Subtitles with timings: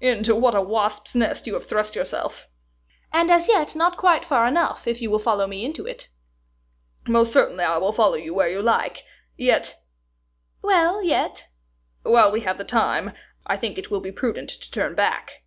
[0.00, 2.48] "Into what a wasp's nest you have thrust yourself!"
[3.12, 6.08] "And as yet not quite far enough, if you will follow me into it."
[7.08, 9.02] "Most certainly I will follow you where you like.
[9.36, 9.82] Yet"
[10.62, 11.48] "Well, yet"
[12.04, 13.10] "While we have time,
[13.44, 15.42] I think it will be prudent to turn back."